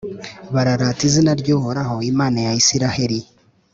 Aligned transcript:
bararata 0.53 1.01
izina 1.09 1.31
ry’Uhoraho, 1.41 1.95
Imana 2.11 2.37
ya 2.45 2.51
Israheli. 2.61 3.19